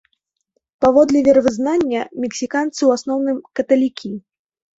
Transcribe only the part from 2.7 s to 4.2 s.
ў асноўным каталікі.